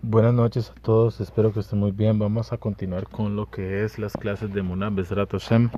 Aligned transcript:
Buenas 0.00 0.32
noches 0.32 0.70
a 0.70 0.80
todos, 0.80 1.20
espero 1.20 1.52
que 1.52 1.58
estén 1.58 1.80
muy 1.80 1.90
bien. 1.90 2.20
Vamos 2.20 2.52
a 2.52 2.56
continuar 2.56 3.08
con 3.08 3.34
lo 3.34 3.50
que 3.50 3.82
es 3.82 3.98
las 3.98 4.12
clases 4.12 4.54
de 4.54 4.62
Munah 4.62 4.90
Besrat 4.90 5.32
Hashem. 5.32 5.70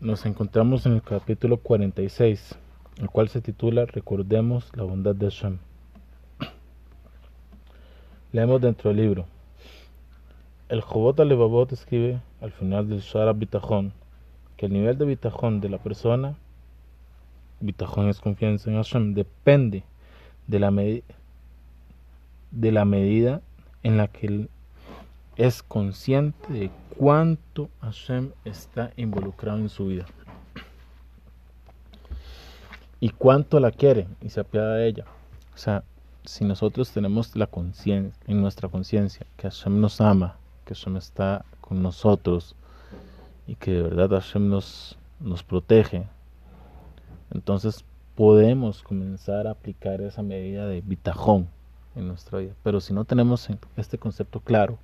Nos 0.00 0.24
encontramos 0.24 0.86
en 0.86 0.92
el 0.92 1.02
capítulo 1.02 1.56
46, 1.56 2.56
el 2.98 3.10
cual 3.10 3.28
se 3.28 3.40
titula 3.40 3.86
Recordemos 3.86 4.70
la 4.76 4.84
bondad 4.84 5.16
de 5.16 5.26
Hashem. 5.28 5.58
Leemos 8.32 8.60
dentro 8.60 8.90
del 8.90 9.00
libro. 9.00 9.26
El 10.68 10.80
Jobot 10.80 11.18
Alevabot 11.18 11.72
escribe 11.72 12.20
al 12.40 12.52
final 12.52 12.88
del 12.88 13.00
Shara 13.00 13.32
Bitajón 13.32 13.94
que 14.56 14.66
el 14.66 14.72
nivel 14.72 14.96
de 14.96 15.06
bitajón 15.06 15.60
de 15.60 15.70
la 15.70 15.78
persona, 15.78 16.36
bitajón 17.58 18.08
es 18.08 18.20
confianza 18.20 18.70
en 18.70 18.76
Hashem, 18.76 19.12
depende 19.12 19.82
de 20.46 20.60
la 20.60 20.70
medida 20.70 21.02
de 22.50 22.72
la 22.72 22.84
medida 22.84 23.40
en 23.82 23.96
la 23.96 24.08
que 24.08 24.26
él 24.26 24.50
es 25.36 25.62
consciente 25.62 26.52
de 26.52 26.70
cuánto 26.98 27.68
Hashem 27.80 28.32
está 28.44 28.92
involucrado 28.96 29.58
en 29.58 29.68
su 29.68 29.86
vida 29.86 30.06
y 33.00 33.10
cuánto 33.10 33.60
la 33.60 33.70
quiere 33.70 34.08
y 34.22 34.30
se 34.30 34.40
apiada 34.40 34.76
de 34.76 34.88
ella. 34.88 35.04
O 35.54 35.58
sea, 35.58 35.84
si 36.24 36.44
nosotros 36.44 36.90
tenemos 36.90 37.36
la 37.36 37.46
conciencia, 37.46 38.18
en 38.26 38.40
nuestra 38.40 38.68
conciencia, 38.68 39.26
que 39.36 39.48
Hashem 39.48 39.80
nos 39.80 40.00
ama, 40.00 40.36
que 40.64 40.74
Hashem 40.74 40.96
está 40.96 41.44
con 41.60 41.82
nosotros 41.82 42.56
y 43.46 43.54
que 43.54 43.70
de 43.70 43.82
verdad 43.82 44.10
Hashem 44.10 44.48
nos, 44.48 44.98
nos 45.20 45.42
protege, 45.42 46.06
entonces 47.32 47.84
podemos 48.14 48.82
comenzar 48.82 49.46
a 49.46 49.50
aplicar 49.52 50.00
esa 50.00 50.22
medida 50.22 50.66
de 50.66 50.80
bitajón 50.80 51.48
en 51.96 52.06
nuestra 52.06 52.38
vida. 52.38 52.54
Pero 52.62 52.80
si 52.80 52.94
no 52.94 53.04
tenemos 53.04 53.48
este 53.76 53.98
concepto 53.98 54.40
claro, 54.40 54.78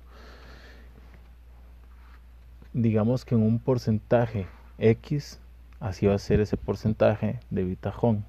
digamos 2.73 3.23
que 3.23 3.35
en 3.35 3.43
un 3.43 3.59
porcentaje 3.59 4.47
X, 4.79 5.39
así 5.79 6.07
va 6.07 6.15
a 6.15 6.19
ser 6.19 6.41
ese 6.41 6.57
porcentaje 6.57 7.39
de 7.49 7.63
bitajón. 7.63 8.25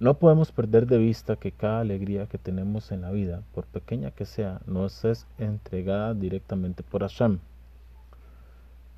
No 0.00 0.18
podemos 0.18 0.50
perder 0.50 0.86
de 0.86 0.98
vista 0.98 1.36
que 1.36 1.52
cada 1.52 1.80
alegría 1.80 2.26
que 2.26 2.36
tenemos 2.36 2.90
en 2.90 3.02
la 3.02 3.12
vida, 3.12 3.42
por 3.54 3.64
pequeña 3.64 4.10
que 4.10 4.26
sea, 4.26 4.60
nos 4.66 5.04
es 5.04 5.26
entregada 5.38 6.14
directamente 6.14 6.82
por 6.82 7.02
Hashem. 7.02 7.38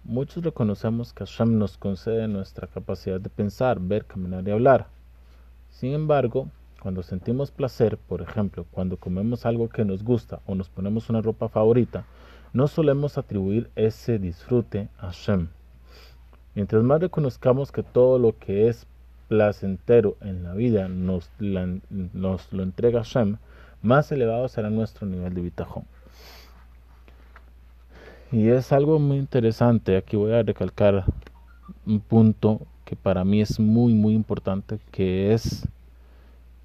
Muchos 0.04 0.42
reconocemos 0.42 1.12
que 1.12 1.24
Hashem 1.24 1.58
nos 1.58 1.76
concede 1.76 2.26
nuestra 2.28 2.66
capacidad 2.66 3.20
de 3.20 3.28
pensar, 3.28 3.78
ver, 3.78 4.06
caminar 4.06 4.48
y 4.48 4.50
hablar. 4.50 4.88
Sin 5.76 5.92
embargo, 5.92 6.48
cuando 6.80 7.02
sentimos 7.02 7.50
placer, 7.50 7.98
por 7.98 8.22
ejemplo, 8.22 8.64
cuando 8.70 8.96
comemos 8.96 9.44
algo 9.44 9.68
que 9.68 9.84
nos 9.84 10.02
gusta 10.02 10.40
o 10.46 10.54
nos 10.54 10.70
ponemos 10.70 11.10
una 11.10 11.20
ropa 11.20 11.50
favorita, 11.50 12.06
no 12.54 12.66
solemos 12.66 13.18
atribuir 13.18 13.68
ese 13.76 14.18
disfrute 14.18 14.88
a 14.96 15.08
Hashem. 15.08 15.48
Mientras 16.54 16.82
más 16.82 17.02
reconozcamos 17.02 17.72
que 17.72 17.82
todo 17.82 18.18
lo 18.18 18.38
que 18.38 18.68
es 18.68 18.86
placentero 19.28 20.16
en 20.22 20.44
la 20.44 20.54
vida 20.54 20.88
nos, 20.88 21.30
nos 21.38 22.52
lo 22.54 22.62
entrega 22.62 23.04
Hashem, 23.04 23.36
más 23.82 24.10
elevado 24.10 24.48
será 24.48 24.70
nuestro 24.70 25.06
nivel 25.06 25.34
de 25.34 25.42
bitajón. 25.42 25.84
Y 28.32 28.48
es 28.48 28.72
algo 28.72 28.98
muy 28.98 29.18
interesante, 29.18 29.98
aquí 29.98 30.16
voy 30.16 30.32
a 30.32 30.42
recalcar 30.42 31.04
un 31.84 32.00
punto 32.00 32.62
que 32.86 32.94
para 32.94 33.24
mí 33.24 33.40
es 33.40 33.58
muy, 33.58 33.94
muy 33.94 34.14
importante, 34.14 34.78
que 34.92 35.34
es 35.34 35.68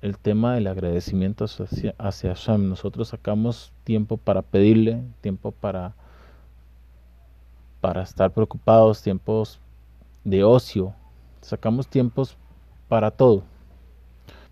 el 0.03 0.19
tema 0.19 0.53
del 0.53 0.67
agradecimiento 0.67 1.45
hacia, 1.45 1.95
hacia 1.97 2.35
Hashem. 2.35 2.69
Nosotros 2.69 3.07
sacamos 3.07 3.73
tiempo 3.83 4.17
para 4.17 4.43
pedirle, 4.43 5.01
tiempo 5.21 5.51
para, 5.51 5.95
para 7.81 8.03
estar 8.03 8.29
preocupados, 8.31 9.01
tiempos 9.01 9.59
de 10.23 10.43
ocio, 10.43 10.93
sacamos 11.41 11.87
tiempos 11.87 12.37
para 12.87 13.09
todo, 13.09 13.41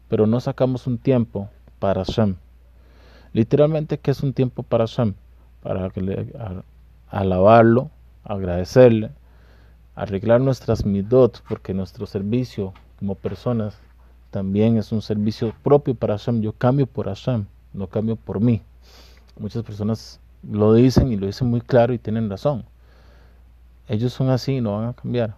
pero 0.08 0.26
no 0.26 0.40
sacamos 0.40 0.88
un 0.88 0.98
tiempo 0.98 1.50
para 1.78 2.04
Hashem. 2.04 2.36
Literalmente, 3.32 4.00
¿qué 4.00 4.10
es 4.10 4.24
un 4.24 4.34
tiempo 4.34 4.64
para 4.64 4.88
Hashem? 4.88 5.14
Para 5.62 5.92
alabarlo, 7.12 7.92
agradecerle, 8.24 9.12
arreglar 10.00 10.40
nuestras 10.40 10.86
midot, 10.86 11.44
porque 11.50 11.74
nuestro 11.74 12.06
servicio 12.06 12.74
como 13.00 13.16
personas 13.16 13.78
también 14.32 14.78
es 14.78 14.94
un 14.94 15.02
servicio 15.02 15.54
propio 15.62 15.94
para 15.94 16.18
Hashem. 16.18 16.42
Yo 16.42 16.54
cambio 16.54 16.88
por 16.88 17.08
Hashem, 17.08 17.46
no 17.74 17.88
cambio 17.88 18.16
por 18.16 18.40
mí. 18.40 18.62
Muchas 19.38 19.62
personas 19.64 20.22
lo 20.50 20.74
dicen 20.74 21.12
y 21.12 21.18
lo 21.18 21.26
dicen 21.26 21.50
muy 21.50 21.60
claro 21.60 21.94
y 21.94 21.98
tienen 21.98 22.30
razón. 22.30 22.64
Ellos 23.90 24.14
son 24.14 24.30
así 24.30 24.54
y 24.54 24.62
no 24.62 24.78
van 24.78 24.88
a 24.88 24.94
cambiar. 24.94 25.36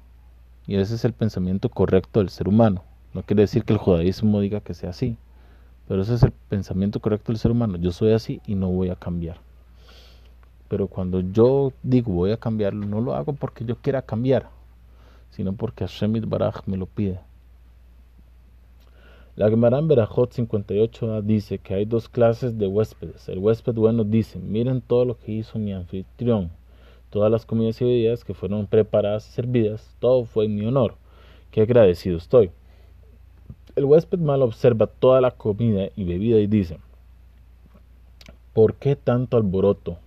Y 0.67 0.75
ese 0.75 0.93
es 0.93 1.05
el 1.05 1.13
pensamiento 1.13 1.67
correcto 1.67 2.19
del 2.19 2.29
ser 2.29 2.47
humano. 2.47 2.83
No 3.15 3.23
quiere 3.23 3.41
decir 3.41 3.63
que 3.63 3.73
el 3.73 3.79
judaísmo 3.79 4.41
diga 4.41 4.61
que 4.61 4.75
sea 4.75 4.91
así, 4.91 5.17
pero 5.87 6.03
ese 6.03 6.13
es 6.13 6.21
el 6.21 6.33
pensamiento 6.49 6.99
correcto 6.99 7.31
del 7.31 7.39
ser 7.39 7.49
humano. 7.49 7.77
Yo 7.77 7.91
soy 7.91 8.13
así 8.13 8.41
y 8.45 8.53
no 8.53 8.69
voy 8.69 8.89
a 8.89 8.95
cambiar. 8.95 9.37
Pero 10.71 10.87
cuando 10.87 11.19
yo 11.19 11.73
digo 11.83 12.13
voy 12.13 12.31
a 12.31 12.37
cambiarlo, 12.37 12.85
no 12.85 13.01
lo 13.01 13.13
hago 13.13 13.33
porque 13.33 13.65
yo 13.65 13.75
quiera 13.75 14.01
cambiar, 14.01 14.47
sino 15.29 15.51
porque 15.51 15.85
Hashem 15.85 16.13
Baraj 16.29 16.61
me 16.65 16.77
lo 16.77 16.85
pide. 16.85 17.19
La 19.35 19.49
Gemara 19.49 19.79
en 19.79 19.89
Berajot 19.89 20.31
58 20.31 21.23
dice 21.23 21.57
que 21.57 21.73
hay 21.73 21.83
dos 21.83 22.07
clases 22.07 22.57
de 22.57 22.67
huéspedes. 22.67 23.27
El 23.27 23.39
huésped 23.39 23.73
bueno 23.73 24.05
dice, 24.05 24.39
miren 24.39 24.79
todo 24.79 25.03
lo 25.03 25.17
que 25.17 25.33
hizo 25.33 25.59
mi 25.59 25.73
anfitrión, 25.73 26.51
todas 27.09 27.29
las 27.29 27.45
comidas 27.45 27.81
y 27.81 27.83
bebidas 27.83 28.23
que 28.23 28.33
fueron 28.33 28.65
preparadas 28.65 29.27
y 29.27 29.33
servidas, 29.33 29.93
todo 29.99 30.23
fue 30.23 30.45
en 30.45 30.55
mi 30.55 30.65
honor. 30.65 30.95
Qué 31.51 31.63
agradecido 31.63 32.15
estoy. 32.15 32.49
El 33.75 33.83
huésped 33.83 34.19
malo 34.19 34.45
observa 34.45 34.87
toda 34.87 35.19
la 35.19 35.31
comida 35.31 35.89
y 35.97 36.05
bebida 36.05 36.39
y 36.39 36.47
dice, 36.47 36.79
¿por 38.53 38.75
qué 38.75 38.95
tanto 38.95 39.35
alboroto? 39.35 39.97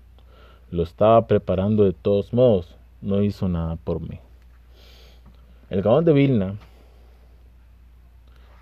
Lo 0.75 0.83
estaba 0.83 1.29
preparando 1.29 1.85
de 1.85 1.93
todos 1.93 2.33
modos, 2.33 2.75
no 3.01 3.23
hizo 3.23 3.49
nada 3.49 3.77
por 3.77 4.01
mí. 4.01 4.19
El 5.71 5.83
Gabón 5.83 6.05
de 6.05 6.13
Vilna, 6.13 6.57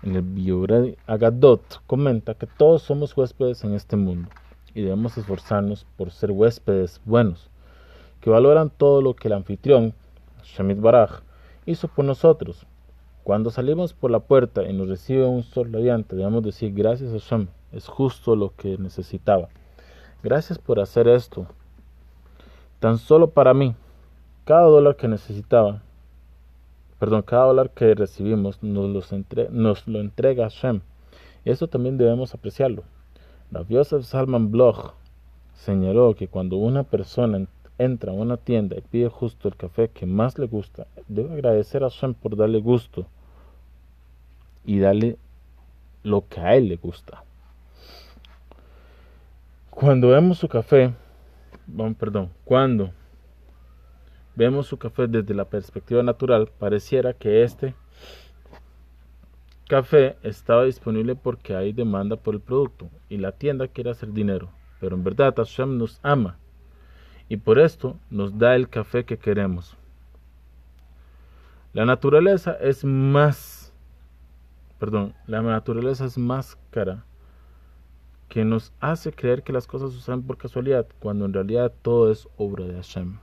en 0.03 0.15
el 0.17 0.21
Biura 0.21 0.83
Agadot, 1.07 1.81
comenta 1.87 2.35
que 2.35 2.45
todos 2.45 2.83
somos 2.83 3.17
huéspedes 3.17 3.63
en 3.63 3.73
este 3.73 3.95
mundo 3.95 4.29
y 4.75 4.83
debemos 4.83 5.17
esforzarnos 5.17 5.87
por 5.97 6.11
ser 6.11 6.29
huéspedes 6.29 7.01
buenos, 7.03 7.49
que 8.21 8.29
valoran 8.29 8.69
todo 8.69 9.01
lo 9.01 9.15
que 9.15 9.27
el 9.27 9.33
anfitrión, 9.33 9.95
Shemit 10.43 10.79
Baraj, 10.79 11.21
hizo 11.65 11.87
por 11.87 12.05
nosotros. 12.05 12.67
Cuando 13.23 13.49
salimos 13.49 13.95
por 13.95 14.11
la 14.11 14.19
puerta 14.19 14.69
y 14.69 14.73
nos 14.73 14.87
recibe 14.87 15.25
un 15.25 15.41
sol 15.41 15.73
radiante, 15.73 16.15
debemos 16.15 16.43
decir 16.43 16.75
gracias 16.75 17.11
a 17.11 17.17
Shem, 17.17 17.47
es 17.71 17.87
justo 17.87 18.35
lo 18.35 18.55
que 18.55 18.77
necesitaba. 18.77 19.49
Gracias 20.21 20.59
por 20.59 20.79
hacer 20.79 21.07
esto, 21.07 21.47
tan 22.83 22.97
solo 22.97 23.29
para 23.29 23.53
mí. 23.53 23.75
Cada 24.43 24.63
dólar 24.63 24.97
que 24.97 25.07
necesitaba, 25.07 25.81
perdón, 26.99 27.21
cada 27.21 27.45
dólar 27.45 27.69
que 27.69 27.95
recibimos 27.95 28.61
nos, 28.61 29.13
nos 29.51 29.87
lo 29.87 30.01
entrega 30.01 30.49
Hashem. 30.49 30.81
Eso 31.45 31.69
también 31.69 31.97
debemos 31.97 32.33
apreciarlo. 32.33 32.83
La 33.51 33.61
Yosef 33.61 34.03
Salman 34.03 34.51
Bloch 34.51 34.95
señaló 35.53 36.13
que 36.13 36.27
cuando 36.27 36.57
una 36.57 36.83
persona 36.83 37.47
entra 37.77 38.11
a 38.11 38.15
una 38.15 38.35
tienda 38.35 38.75
y 38.77 38.81
pide 38.81 39.07
justo 39.07 39.47
el 39.47 39.55
café 39.55 39.87
que 39.87 40.05
más 40.05 40.37
le 40.37 40.47
gusta, 40.47 40.85
debe 41.07 41.35
agradecer 41.35 41.85
a 41.85 41.89
Hashem 41.89 42.13
por 42.13 42.35
darle 42.35 42.59
gusto 42.59 43.05
y 44.65 44.79
darle 44.79 45.15
lo 46.03 46.27
que 46.27 46.41
a 46.41 46.55
él 46.57 46.67
le 46.67 46.75
gusta. 46.75 47.23
Cuando 49.69 50.09
vemos 50.09 50.37
su 50.37 50.49
café, 50.49 50.91
perdón, 51.97 52.31
cuando 52.43 52.91
vemos 54.35 54.67
su 54.67 54.77
café 54.77 55.07
desde 55.07 55.33
la 55.33 55.45
perspectiva 55.45 56.03
natural, 56.03 56.49
pareciera 56.59 57.13
que 57.13 57.43
este 57.43 57.75
café 59.67 60.17
estaba 60.23 60.65
disponible 60.65 61.15
porque 61.15 61.55
hay 61.55 61.73
demanda 61.73 62.15
por 62.15 62.35
el 62.35 62.41
producto 62.41 62.89
y 63.09 63.17
la 63.17 63.31
tienda 63.31 63.67
quiere 63.67 63.91
hacer 63.91 64.11
dinero. 64.11 64.49
Pero 64.79 64.95
en 64.95 65.03
verdad 65.03 65.33
Hashem 65.35 65.77
nos 65.77 65.99
ama 66.03 66.37
y 67.29 67.37
por 67.37 67.59
esto 67.59 67.97
nos 68.09 68.37
da 68.37 68.55
el 68.55 68.69
café 68.69 69.05
que 69.05 69.17
queremos. 69.17 69.77
La 71.71 71.85
naturaleza 71.85 72.53
es 72.61 72.83
más, 72.83 73.73
perdón, 74.77 75.15
la 75.25 75.41
naturaleza 75.41 76.05
es 76.05 76.17
más 76.17 76.57
cara 76.69 77.05
que 78.33 78.45
nos 78.45 78.73
hace 78.79 79.11
creer 79.11 79.43
que 79.43 79.53
las 79.53 79.67
cosas 79.67 79.93
suceden 79.93 80.23
por 80.23 80.39
casualidad, 80.39 80.87
cuando 80.99 81.25
en 81.25 81.33
realidad 81.33 81.71
todo 81.83 82.11
es 82.11 82.27
obra 82.35 82.65
de 82.65 82.73
Hashem. 82.73 83.19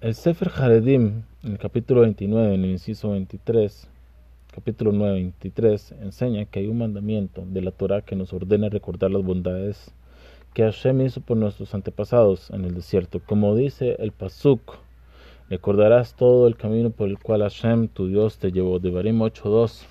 El 0.00 0.14
Sefer 0.14 0.50
Haredim, 0.56 1.24
en 1.42 1.52
el 1.52 1.58
capítulo 1.58 2.00
29, 2.00 2.54
en 2.54 2.64
el 2.64 2.70
inciso 2.70 3.10
23, 3.10 3.90
capítulo 4.54 4.92
9, 4.92 5.12
23, 5.12 5.92
enseña 6.00 6.46
que 6.46 6.60
hay 6.60 6.68
un 6.68 6.78
mandamiento 6.78 7.44
de 7.46 7.60
la 7.60 7.72
Torah 7.72 8.00
que 8.00 8.16
nos 8.16 8.32
ordena 8.32 8.70
recordar 8.70 9.10
las 9.10 9.22
bondades 9.22 9.92
que 10.54 10.62
Hashem 10.62 11.02
hizo 11.02 11.20
por 11.20 11.36
nuestros 11.36 11.74
antepasados 11.74 12.48
en 12.52 12.64
el 12.64 12.74
desierto. 12.74 13.20
Como 13.20 13.54
dice 13.54 13.96
el 13.98 14.12
Pasuk, 14.12 14.85
recordarás 15.48 16.14
todo 16.14 16.46
el 16.46 16.56
camino 16.56 16.90
por 16.90 17.08
el 17.08 17.18
cual 17.18 17.42
Hashem, 17.42 17.88
tu 17.88 18.08
Dios, 18.08 18.38
te 18.38 18.52
llevó. 18.52 18.78
De 18.78 18.90
Barim 18.90 19.20
8.2. 19.20 19.84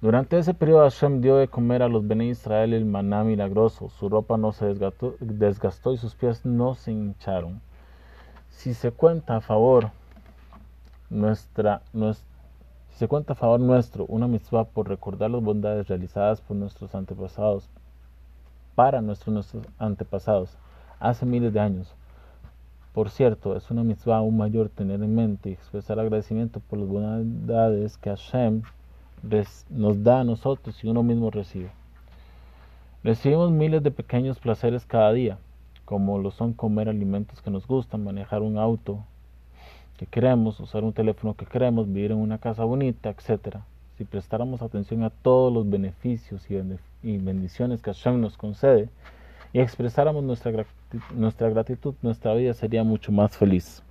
Durante 0.00 0.38
ese 0.38 0.52
periodo 0.52 0.82
Hashem 0.82 1.22
dio 1.22 1.36
de 1.36 1.48
comer 1.48 1.82
a 1.82 1.88
los 1.88 2.06
Bene 2.06 2.26
Israel 2.26 2.74
el 2.74 2.84
maná 2.84 3.24
milagroso. 3.24 3.88
Su 3.88 4.08
ropa 4.08 4.36
no 4.36 4.52
se 4.52 4.66
desgastó, 5.20 5.92
y 5.92 5.96
sus 5.96 6.14
pies 6.14 6.44
no 6.44 6.74
se 6.74 6.92
hincharon. 6.92 7.62
Si 8.50 8.74
se 8.74 8.92
cuenta 8.92 9.38
a 9.38 9.40
favor 9.40 9.90
nuestro 11.08 11.80
una 14.06 14.28
mitzvah 14.28 14.64
por 14.64 14.88
recordar 14.88 15.30
las 15.30 15.42
bondades 15.42 15.88
realizadas 15.88 16.40
por 16.40 16.56
nuestros 16.56 16.94
antepasados 16.94 17.68
para 18.76 19.00
nuestros, 19.00 19.56
antepasados 19.78 20.56
hace 21.00 21.26
miles 21.26 21.52
de 21.52 21.60
años. 21.60 21.95
Por 22.96 23.10
cierto, 23.10 23.54
es 23.58 23.70
una 23.70 23.84
mitzvah 23.84 24.16
aún 24.16 24.38
mayor 24.38 24.70
tener 24.70 25.02
en 25.02 25.14
mente 25.14 25.50
y 25.50 25.52
expresar 25.52 26.00
agradecimiento 26.00 26.60
por 26.60 26.78
las 26.78 26.88
bondades 26.88 27.98
que 27.98 28.08
Hashem 28.08 28.62
nos 29.68 30.02
da 30.02 30.20
a 30.20 30.24
nosotros 30.24 30.82
y 30.82 30.88
uno 30.88 31.02
mismo 31.02 31.30
recibe. 31.30 31.70
Recibimos 33.04 33.50
miles 33.50 33.82
de 33.82 33.90
pequeños 33.90 34.38
placeres 34.38 34.86
cada 34.86 35.12
día, 35.12 35.36
como 35.84 36.18
lo 36.18 36.30
son 36.30 36.54
comer 36.54 36.88
alimentos 36.88 37.42
que 37.42 37.50
nos 37.50 37.66
gustan, 37.66 38.02
manejar 38.02 38.40
un 38.40 38.56
auto 38.56 39.04
que 39.98 40.06
queremos, 40.06 40.58
usar 40.58 40.82
un 40.82 40.94
teléfono 40.94 41.34
que 41.34 41.44
queremos, 41.44 41.92
vivir 41.92 42.12
en 42.12 42.18
una 42.18 42.38
casa 42.38 42.64
bonita, 42.64 43.10
etc 43.10 43.58
si 43.96 44.04
prestáramos 44.04 44.60
atención 44.60 45.02
a 45.04 45.10
todos 45.10 45.52
los 45.52 45.68
beneficios 45.68 46.46
y 46.50 47.18
bendiciones 47.18 47.80
que 47.80 47.92
Hashem 47.92 48.20
nos 48.20 48.36
concede 48.36 48.88
y 49.52 49.60
expresáramos 49.60 50.22
nuestra 50.24 50.50
gratitud, 50.50 51.00
nuestra 51.14 51.48
gratitud, 51.48 51.94
nuestra 52.02 52.34
vida 52.34 52.54
sería 52.54 52.84
mucho 52.84 53.12
más 53.12 53.36
feliz. 53.36 53.82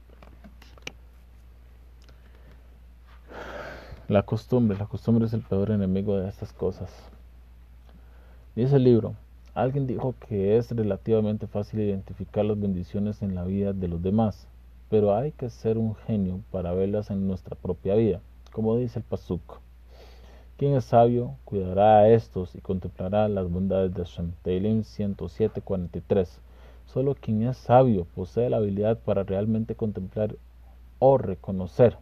La 4.07 4.21
costumbre, 4.21 4.77
la 4.77 4.85
costumbre 4.85 5.25
es 5.25 5.33
el 5.33 5.41
peor 5.41 5.71
enemigo 5.71 6.17
de 6.17 6.29
estas 6.29 6.53
cosas. 6.53 6.91
Dice 8.55 8.75
el 8.75 8.83
libro, 8.83 9.15
alguien 9.55 9.87
dijo 9.87 10.13
que 10.27 10.57
es 10.57 10.69
relativamente 10.69 11.47
fácil 11.47 11.79
identificar 11.79 12.45
las 12.45 12.59
bendiciones 12.59 13.21
en 13.23 13.33
la 13.33 13.43
vida 13.43 13.73
de 13.73 13.87
los 13.87 14.03
demás, 14.03 14.47
pero 14.89 15.15
hay 15.15 15.31
que 15.31 15.49
ser 15.49 15.77
un 15.79 15.95
genio 15.95 16.41
para 16.51 16.73
verlas 16.73 17.09
en 17.09 17.27
nuestra 17.27 17.55
propia 17.55 17.95
vida, 17.95 18.21
como 18.51 18.77
dice 18.77 18.99
el 18.99 19.05
Pasuk. 19.05 19.64
Quien 20.57 20.73
es 20.75 20.85
sabio 20.85 21.35
cuidará 21.43 21.99
a 21.99 22.07
estos 22.07 22.55
y 22.55 22.61
contemplará 22.61 23.27
las 23.27 23.51
bondades 23.51 23.93
de 23.93 24.05
Hashem. 24.05 24.31
Teilim 24.41 24.83
107:43. 24.83 26.39
Solo 26.85 27.13
quien 27.13 27.43
es 27.43 27.57
sabio 27.57 28.07
posee 28.15 28.49
la 28.49 28.57
habilidad 28.57 28.97
para 28.99 29.23
realmente 29.23 29.75
contemplar 29.75 30.37
o 30.99 31.17
reconocer 31.17 31.97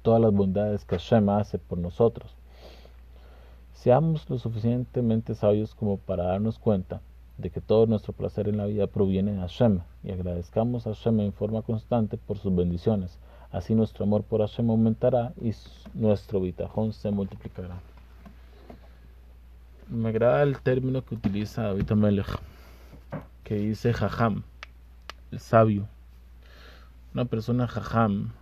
todas 0.00 0.22
las 0.22 0.32
bondades 0.32 0.86
que 0.86 0.96
Hashem 0.96 1.28
hace 1.28 1.58
por 1.58 1.76
nosotros. 1.76 2.34
Seamos 3.74 4.30
lo 4.30 4.38
suficientemente 4.38 5.34
sabios 5.34 5.74
como 5.74 5.98
para 5.98 6.24
darnos 6.24 6.58
cuenta 6.58 7.02
de 7.36 7.50
que 7.50 7.60
todo 7.60 7.84
nuestro 7.84 8.14
placer 8.14 8.48
en 8.48 8.56
la 8.56 8.64
vida 8.64 8.86
proviene 8.86 9.32
de 9.32 9.40
Hashem 9.40 9.80
y 10.02 10.12
agradezcamos 10.12 10.86
a 10.86 10.94
Hashem 10.94 11.20
en 11.20 11.32
forma 11.34 11.60
constante 11.60 12.16
por 12.16 12.38
sus 12.38 12.54
bendiciones 12.56 13.18
Así 13.52 13.74
nuestro 13.74 14.04
amor 14.04 14.22
por 14.22 14.40
Hashem 14.40 14.70
aumentará 14.70 15.34
y 15.38 15.52
nuestro 15.92 16.40
bitajón 16.40 16.94
se 16.94 17.10
multiplicará. 17.10 17.82
Me 19.90 20.08
agrada 20.08 20.42
el 20.42 20.58
término 20.58 21.04
que 21.04 21.16
utiliza 21.16 21.64
David 21.64 21.92
Amelech, 21.92 22.38
que 23.44 23.56
dice 23.56 23.92
jajam, 23.92 24.42
el 25.30 25.38
sabio. 25.38 25.86
Una 27.12 27.26
persona 27.26 27.68
jajam 27.68 28.32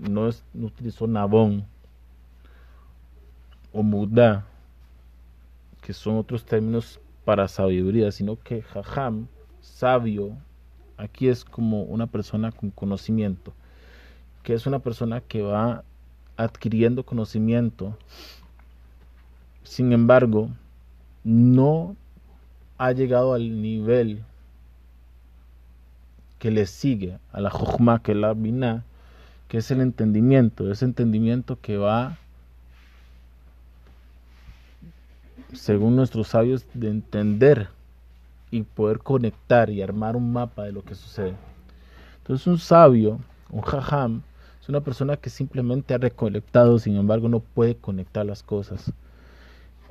no, 0.00 0.30
no 0.52 0.66
utilizó 0.66 1.06
nabón 1.06 1.64
o 3.72 3.84
mudá, 3.84 4.44
que 5.80 5.92
son 5.92 6.16
otros 6.16 6.44
términos 6.44 6.98
para 7.24 7.46
sabiduría, 7.46 8.10
sino 8.10 8.34
que 8.34 8.62
jajam, 8.62 9.28
sabio, 9.60 10.36
aquí 10.96 11.28
es 11.28 11.44
como 11.44 11.84
una 11.84 12.08
persona 12.08 12.50
con 12.50 12.72
conocimiento 12.72 13.54
que 14.42 14.54
es 14.54 14.66
una 14.66 14.80
persona 14.80 15.20
que 15.20 15.42
va 15.42 15.84
adquiriendo 16.36 17.04
conocimiento, 17.04 17.96
sin 19.62 19.92
embargo, 19.92 20.50
no 21.24 21.96
ha 22.78 22.92
llegado 22.92 23.34
al 23.34 23.62
nivel 23.62 24.24
que 26.38 26.50
le 26.50 26.66
sigue 26.66 27.18
a 27.32 27.40
la 27.40 27.50
Jochma, 27.50 28.02
que 28.02 28.14
la 28.14 28.34
Binah, 28.34 28.82
que 29.46 29.58
es 29.58 29.70
el 29.70 29.80
entendimiento, 29.80 30.72
ese 30.72 30.84
entendimiento 30.84 31.60
que 31.60 31.76
va, 31.76 32.18
según 35.52 35.94
nuestros 35.94 36.28
sabios, 36.28 36.66
de 36.74 36.90
entender 36.90 37.68
y 38.50 38.62
poder 38.62 38.98
conectar 38.98 39.70
y 39.70 39.82
armar 39.82 40.16
un 40.16 40.32
mapa 40.32 40.64
de 40.64 40.72
lo 40.72 40.82
que 40.82 40.96
sucede. 40.96 41.36
Entonces 42.18 42.46
un 42.48 42.58
sabio, 42.58 43.20
un 43.50 43.62
jajam, 43.62 44.22
es 44.62 44.68
una 44.68 44.80
persona 44.80 45.16
que 45.16 45.28
simplemente 45.28 45.92
ha 45.92 45.98
recolectado, 45.98 46.78
sin 46.78 46.94
embargo 46.94 47.28
no 47.28 47.40
puede 47.40 47.74
conectar 47.74 48.24
las 48.24 48.44
cosas. 48.44 48.92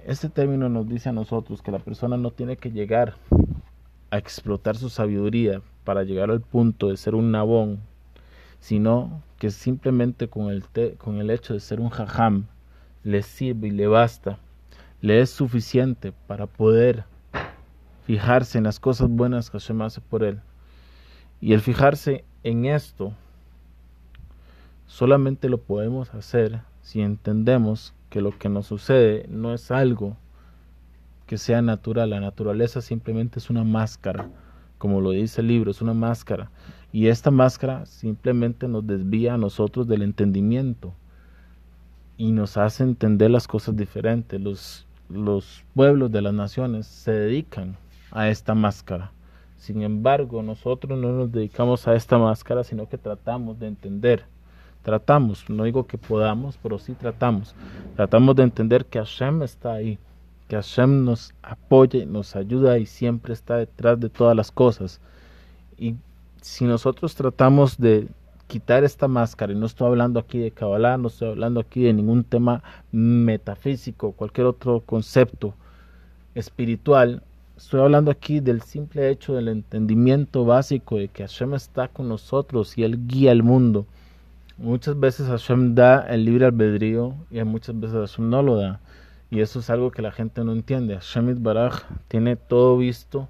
Este 0.06 0.30
término 0.30 0.70
nos 0.70 0.88
dice 0.88 1.10
a 1.10 1.12
nosotros 1.12 1.62
que 1.62 1.74
la 1.74 1.80
persona 1.80 2.16
no 2.16 2.32
tiene 2.32 2.56
que 2.56 2.72
llegar 2.72 3.16
a 4.12 4.18
explotar 4.18 4.78
su 4.78 4.90
sabiduría 4.90 5.62
para 5.84 6.04
llegar 6.04 6.32
al 6.32 6.40
punto 6.40 6.88
de 6.88 6.96
ser 6.96 7.16
un 7.16 7.32
nabón, 7.32 7.82
sino 8.62 9.22
que 9.38 9.52
simplemente 9.52 10.30
con 10.30 10.50
el, 10.50 10.64
con 10.98 11.18
el 11.18 11.32
hecho 11.32 11.54
de 11.54 11.60
ser 11.60 11.82
un 11.82 11.90
jajam 11.90 12.46
le 13.04 13.24
sirve 13.24 13.68
y 13.68 13.72
le 13.72 13.88
basta, 13.88 14.40
le 15.02 15.20
es 15.20 15.32
suficiente 15.32 16.14
para 16.28 16.48
poder 16.48 17.04
fijarse 18.06 18.58
en 18.58 18.64
las 18.64 18.80
cosas 18.80 19.10
buenas 19.10 19.50
que 19.50 19.60
Hashem 19.60 19.82
hace 19.82 20.00
por 20.00 20.24
él. 20.24 20.40
Y 21.42 21.52
el 21.52 21.60
fijarse 21.60 22.24
en 22.44 22.68
esto 22.68 23.14
Solamente 24.92 25.48
lo 25.48 25.58
podemos 25.58 26.14
hacer 26.14 26.60
si 26.82 27.00
entendemos 27.00 27.94
que 28.10 28.20
lo 28.20 28.38
que 28.38 28.50
nos 28.50 28.68
sucede 28.68 29.26
no 29.30 29.54
es 29.54 29.72
algo 29.72 30.18
que 31.28 31.38
sea 31.38 31.62
natural. 31.62 32.10
La 32.10 32.20
naturaleza 32.20 32.82
simplemente 32.82 33.40
es 33.40 33.50
una 33.50 33.64
máscara, 33.64 34.30
como 34.78 35.00
lo 35.00 35.12
dice 35.12 35.40
el 35.40 35.48
libro, 35.48 35.72
es 35.72 35.82
una 35.82 35.94
máscara. 35.94 36.52
Y 36.92 37.08
esta 37.08 37.32
máscara 37.32 37.86
simplemente 37.86 38.68
nos 38.68 38.86
desvía 38.86 39.36
a 39.36 39.38
nosotros 39.38 39.88
del 39.88 40.02
entendimiento 40.02 40.94
y 42.18 42.34
nos 42.34 42.58
hace 42.58 42.84
entender 42.84 43.32
las 43.32 43.48
cosas 43.48 43.78
diferentes. 43.78 44.42
Los, 44.42 44.86
los 45.08 45.64
pueblos 45.74 46.12
de 46.12 46.22
las 46.22 46.34
naciones 46.34 46.86
se 46.86 47.14
dedican 47.14 47.78
a 48.12 48.28
esta 48.28 48.56
máscara. 48.56 49.14
Sin 49.56 49.84
embargo, 49.84 50.44
nosotros 50.44 51.00
no 51.00 51.14
nos 51.14 51.32
dedicamos 51.32 51.88
a 51.88 51.96
esta 51.96 52.18
máscara, 52.18 52.66
sino 52.66 52.90
que 52.90 52.98
tratamos 52.98 53.58
de 53.58 53.68
entender 53.68 54.26
Tratamos, 54.84 55.48
no 55.50 55.66
digo 55.66 55.86
que 55.86 55.98
podamos, 55.98 56.58
pero 56.62 56.80
sí 56.80 56.94
tratamos. 56.94 57.56
Tratamos 57.96 58.36
de 58.36 58.44
entender 58.44 58.86
que 58.86 59.00
Hashem 59.00 59.44
está 59.44 59.74
ahí, 59.74 60.00
que 60.48 60.56
Hashem 60.56 61.06
nos 61.06 61.34
apoya, 61.44 62.06
nos 62.06 62.36
ayuda 62.36 62.80
y 62.80 62.86
siempre 62.86 63.34
está 63.34 63.58
detrás 63.58 64.00
de 64.00 64.10
todas 64.10 64.36
las 64.36 64.52
cosas. 64.52 65.00
Y 65.78 65.96
si 66.42 66.66
nosotros 66.66 67.14
tratamos 67.14 67.78
de 67.78 68.08
quitar 68.48 68.84
esta 68.84 69.08
máscara, 69.08 69.54
y 69.54 69.56
no 69.56 69.66
estoy 69.66 69.88
hablando 69.88 70.20
aquí 70.20 70.40
de 70.40 70.52
Kabbalah, 70.52 70.98
no 70.98 71.08
estoy 71.08 71.30
hablando 71.30 71.60
aquí 71.60 71.84
de 71.84 71.94
ningún 71.94 72.24
tema 72.24 72.64
metafísico, 72.92 74.12
cualquier 74.12 74.48
otro 74.48 74.82
concepto 74.82 75.54
espiritual, 76.36 77.24
estoy 77.56 77.82
hablando 77.82 78.10
aquí 78.10 78.40
del 78.40 78.62
simple 78.62 79.10
hecho 79.10 79.36
del 79.36 79.48
entendimiento 79.48 80.44
básico 80.44 80.98
de 80.98 81.08
que 81.08 81.24
Hashem 81.24 81.54
está 81.54 81.88
con 81.88 82.10
nosotros 82.10 82.78
y 82.78 82.84
Él 82.84 83.08
guía 83.08 83.32
el 83.32 83.44
mundo. 83.44 83.86
Muchas 84.62 85.00
veces 85.00 85.28
Hashem 85.28 85.74
da 85.74 86.06
el 86.08 86.24
libre 86.24 86.46
albedrío 86.46 87.16
y 87.32 87.44
muchas 87.44 87.80
veces 87.80 87.96
Hashem 87.96 88.30
no 88.30 88.44
lo 88.44 88.58
da. 88.58 88.80
Y 89.32 89.40
eso 89.40 89.60
es 89.60 89.72
algo 89.72 89.90
que 89.90 90.04
la 90.04 90.12
gente 90.12 90.44
no 90.44 90.52
entiende. 90.52 90.94
Hashem 90.94 91.42
Baraj 91.42 91.82
tiene 92.08 92.36
todo 92.36 92.78
visto, 92.78 93.28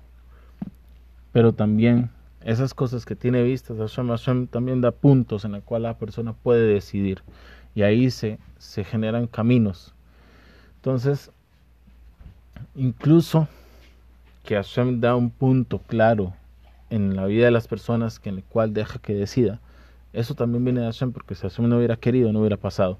pero 1.32 1.54
también 1.54 2.10
esas 2.44 2.74
cosas 2.74 3.06
que 3.06 3.16
tiene 3.16 3.44
vistas, 3.44 3.78
Hashem, 3.78 4.10
Hashem 4.10 4.48
también 4.48 4.82
da 4.82 4.92
puntos 4.92 5.46
en 5.46 5.54
los 5.54 5.64
cuales 5.64 5.84
la 5.84 5.98
persona 5.98 6.34
puede 6.34 6.68
decidir. 6.68 7.24
Y 7.76 7.84
ahí 7.84 8.12
se, 8.12 8.38
se 8.58 8.84
generan 8.84 9.26
caminos. 9.26 9.96
Entonces, 10.76 11.32
incluso 12.76 13.48
que 14.44 14.56
Hashem 14.56 15.00
da 15.00 15.16
un 15.16 15.30
punto 15.30 15.80
claro 15.80 16.34
en 16.90 17.16
la 17.16 17.26
vida 17.26 17.46
de 17.46 17.52
las 17.52 17.70
personas 17.70 18.20
que 18.20 18.28
en 18.28 18.40
el 18.40 18.44
cual 18.44 18.74
deja 18.74 19.00
que 19.00 19.14
decida. 19.14 19.62
Eso 20.14 20.36
también 20.36 20.64
viene 20.64 20.82
de 20.82 20.88
Hashem, 20.88 21.12
porque 21.12 21.36
si 21.36 21.44
Hashem 21.44 21.68
no 21.68 21.78
hubiera 21.78 21.96
querido, 21.96 22.32
no 22.32 22.40
hubiera 22.40 22.58
pasado. 22.58 23.00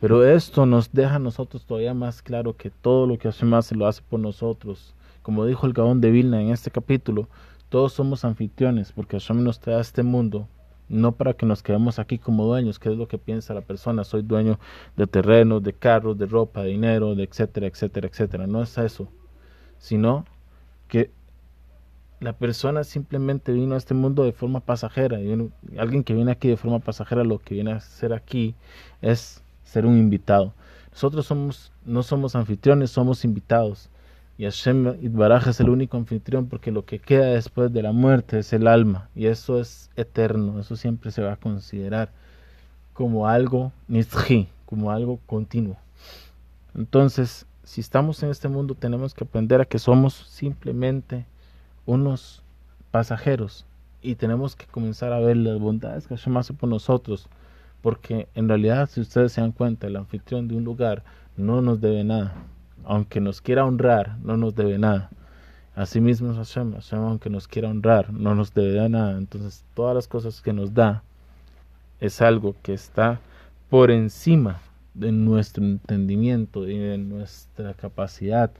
Pero 0.00 0.24
esto 0.24 0.66
nos 0.66 0.92
deja 0.92 1.16
a 1.16 1.18
nosotros 1.18 1.64
todavía 1.64 1.94
más 1.94 2.20
claro 2.20 2.56
que 2.56 2.70
todo 2.70 3.06
lo 3.06 3.18
que 3.18 3.30
Hashem 3.30 3.54
hace 3.54 3.74
lo 3.74 3.86
hace 3.86 4.02
por 4.02 4.20
nosotros. 4.20 4.94
Como 5.22 5.46
dijo 5.46 5.66
el 5.66 5.72
Gaón 5.72 6.00
de 6.00 6.10
Vilna 6.10 6.42
en 6.42 6.50
este 6.50 6.70
capítulo, 6.70 7.28
todos 7.70 7.92
somos 7.94 8.24
anfitriones, 8.24 8.92
porque 8.92 9.18
Hashem 9.18 9.42
nos 9.42 9.60
trae 9.60 9.76
a 9.76 9.80
este 9.80 10.02
mundo 10.02 10.46
no 10.88 11.12
para 11.12 11.34
que 11.34 11.46
nos 11.46 11.62
quedemos 11.62 11.98
aquí 11.98 12.18
como 12.18 12.44
dueños, 12.44 12.78
que 12.78 12.90
es 12.90 12.96
lo 12.96 13.08
que 13.08 13.18
piensa 13.18 13.54
la 13.54 13.62
persona, 13.62 14.04
soy 14.04 14.22
dueño 14.22 14.58
de 14.96 15.06
terrenos, 15.06 15.62
de 15.62 15.72
carros, 15.72 16.18
de 16.18 16.26
ropa, 16.26 16.62
de 16.62 16.70
dinero, 16.70 17.14
de 17.14 17.24
etcétera, 17.24 17.66
etcétera, 17.66 18.08
etcétera. 18.08 18.46
No 18.46 18.62
es 18.62 18.76
eso, 18.78 19.08
sino 19.78 20.24
que 20.88 21.10
la 22.24 22.32
persona 22.32 22.84
simplemente 22.84 23.52
vino 23.52 23.74
a 23.74 23.78
este 23.78 23.92
mundo 23.92 24.24
de 24.24 24.32
forma 24.32 24.60
pasajera. 24.60 25.20
Y 25.20 25.50
alguien 25.78 26.02
que 26.02 26.14
viene 26.14 26.32
aquí 26.32 26.48
de 26.48 26.56
forma 26.56 26.78
pasajera, 26.78 27.22
lo 27.22 27.38
que 27.38 27.54
viene 27.54 27.72
a 27.72 27.76
hacer 27.76 28.14
aquí 28.14 28.54
es 29.02 29.42
ser 29.62 29.84
un 29.84 29.98
invitado. 29.98 30.54
Nosotros 30.90 31.26
somos, 31.26 31.70
no 31.84 32.02
somos 32.02 32.34
anfitriones, 32.34 32.90
somos 32.90 33.24
invitados. 33.24 33.90
Y 34.38 34.44
Hashem 34.44 34.96
Itbaraj 35.02 35.48
es 35.48 35.60
el 35.60 35.68
único 35.68 35.96
anfitrión 35.96 36.46
porque 36.48 36.72
lo 36.72 36.84
que 36.84 36.98
queda 36.98 37.26
después 37.26 37.72
de 37.72 37.82
la 37.82 37.92
muerte 37.92 38.38
es 38.38 38.52
el 38.54 38.66
alma. 38.66 39.10
Y 39.14 39.26
eso 39.26 39.60
es 39.60 39.90
eterno, 39.94 40.58
eso 40.58 40.76
siempre 40.76 41.10
se 41.10 41.22
va 41.22 41.34
a 41.34 41.36
considerar 41.36 42.10
como 42.94 43.28
algo 43.28 43.70
nizji, 43.86 44.48
como 44.64 44.90
algo 44.90 45.20
continuo. 45.26 45.76
Entonces, 46.74 47.46
si 47.64 47.82
estamos 47.82 48.22
en 48.22 48.30
este 48.30 48.48
mundo, 48.48 48.74
tenemos 48.74 49.12
que 49.12 49.24
aprender 49.24 49.60
a 49.60 49.66
que 49.66 49.78
somos 49.78 50.14
simplemente 50.14 51.26
unos 51.86 52.42
pasajeros 52.90 53.66
y 54.02 54.16
tenemos 54.16 54.56
que 54.56 54.66
comenzar 54.66 55.12
a 55.12 55.20
ver 55.20 55.36
las 55.36 55.58
bondades 55.58 56.06
que 56.06 56.16
Hashem 56.16 56.36
hace 56.36 56.52
por 56.52 56.68
nosotros. 56.68 57.28
Porque 57.82 58.28
en 58.34 58.48
realidad, 58.48 58.88
si 58.90 59.00
ustedes 59.00 59.32
se 59.32 59.40
dan 59.40 59.52
cuenta, 59.52 59.86
el 59.86 59.96
anfitrión 59.96 60.48
de 60.48 60.56
un 60.56 60.64
lugar 60.64 61.02
no 61.36 61.60
nos 61.60 61.80
debe 61.80 62.04
nada 62.04 62.34
aunque 62.84 63.20
nos 63.20 63.40
quiera 63.40 63.64
honrar, 63.64 64.18
no 64.22 64.36
nos 64.36 64.54
debe 64.54 64.78
nada. 64.78 65.10
Asimismo 65.74 66.30
es 66.30 66.36
Hashem, 66.36 66.72
Hashem 66.74 67.00
aunque 67.00 67.30
nos 67.30 67.48
quiera 67.48 67.68
honrar, 67.68 68.12
no 68.12 68.34
nos 68.34 68.54
debe 68.54 68.88
nada. 68.88 69.18
Entonces 69.18 69.64
todas 69.74 69.94
las 69.94 70.06
cosas 70.06 70.40
que 70.40 70.52
nos 70.52 70.74
da 70.74 71.02
es 72.00 72.20
algo 72.20 72.54
que 72.62 72.74
está 72.74 73.20
por 73.70 73.90
encima 73.90 74.60
de 74.92 75.10
nuestro 75.10 75.64
entendimiento 75.64 76.68
y 76.68 76.78
de 76.78 76.98
nuestra 76.98 77.74
capacidad 77.74 78.50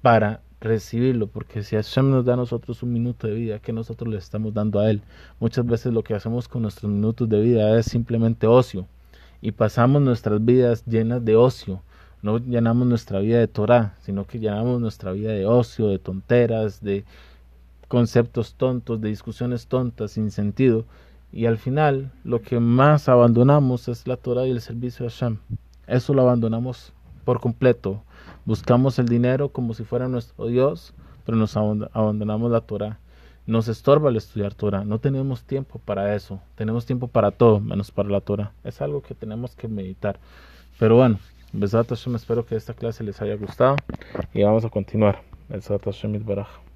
para 0.00 0.40
recibirlo, 0.62 1.26
porque 1.26 1.62
si 1.62 1.76
Hashem 1.76 2.10
nos 2.10 2.24
da 2.24 2.34
a 2.34 2.36
nosotros 2.36 2.82
un 2.82 2.92
minuto 2.92 3.26
de 3.26 3.34
vida, 3.34 3.58
que 3.58 3.72
nosotros 3.72 4.08
le 4.08 4.18
estamos 4.18 4.54
dando 4.54 4.80
a 4.80 4.90
Él? 4.90 5.02
Muchas 5.40 5.66
veces 5.66 5.92
lo 5.92 6.02
que 6.02 6.14
hacemos 6.14 6.48
con 6.48 6.62
nuestros 6.62 6.90
minutos 6.90 7.28
de 7.28 7.40
vida 7.40 7.78
es 7.78 7.86
simplemente 7.86 8.46
ocio 8.46 8.86
y 9.40 9.52
pasamos 9.52 10.00
nuestras 10.00 10.44
vidas 10.44 10.84
llenas 10.86 11.24
de 11.24 11.36
ocio 11.36 11.82
no 12.22 12.38
llenamos 12.38 12.86
nuestra 12.86 13.18
vida 13.18 13.40
de 13.40 13.48
Torah, 13.48 13.96
sino 14.00 14.26
que 14.26 14.38
llenamos 14.38 14.80
nuestra 14.80 15.10
vida 15.10 15.32
de 15.32 15.44
ocio, 15.44 15.88
de 15.88 15.98
tonteras, 15.98 16.80
de 16.80 17.04
conceptos 17.88 18.54
tontos, 18.54 19.00
de 19.00 19.08
discusiones 19.08 19.66
tontas, 19.66 20.12
sin 20.12 20.30
sentido. 20.30 20.84
Y 21.32 21.46
al 21.46 21.58
final 21.58 22.12
lo 22.22 22.40
que 22.40 22.60
más 22.60 23.08
abandonamos 23.08 23.88
es 23.88 24.06
la 24.06 24.16
Torah 24.16 24.46
y 24.46 24.52
el 24.52 24.60
servicio 24.60 25.04
a 25.04 25.10
Hashem. 25.10 25.38
Eso 25.88 26.14
lo 26.14 26.22
abandonamos 26.22 26.92
por 27.24 27.40
completo. 27.40 28.02
Buscamos 28.44 28.98
el 28.98 29.06
dinero 29.06 29.50
como 29.50 29.74
si 29.74 29.84
fuera 29.84 30.08
nuestro 30.08 30.46
Dios, 30.46 30.94
pero 31.24 31.36
nos 31.36 31.56
abandonamos 31.56 32.50
la 32.50 32.60
Torah. 32.60 32.98
Nos 33.46 33.68
estorba 33.68 34.10
el 34.10 34.16
estudiar 34.16 34.54
Torah. 34.54 34.84
No 34.84 34.98
tenemos 34.98 35.44
tiempo 35.44 35.80
para 35.84 36.14
eso. 36.14 36.40
Tenemos 36.54 36.86
tiempo 36.86 37.08
para 37.08 37.30
todo, 37.32 37.60
menos 37.60 37.90
para 37.90 38.08
la 38.08 38.20
Torah. 38.20 38.52
Es 38.62 38.80
algo 38.80 39.02
que 39.02 39.14
tenemos 39.14 39.56
que 39.56 39.68
meditar. 39.68 40.18
Pero 40.78 40.96
bueno, 40.96 41.18
Besat 41.52 41.88
Hashem, 41.88 42.14
espero 42.16 42.46
que 42.46 42.56
esta 42.56 42.74
clase 42.74 43.04
les 43.04 43.20
haya 43.20 43.36
gustado 43.36 43.76
y 44.32 44.42
vamos 44.42 44.64
a 44.64 44.70
continuar. 44.70 45.22
Besat 45.48 45.84
Hashem 45.84 46.24
Baraj. 46.24 46.71